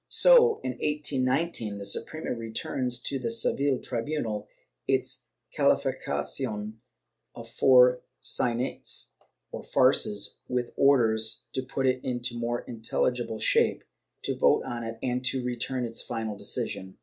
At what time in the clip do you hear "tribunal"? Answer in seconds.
3.83-4.47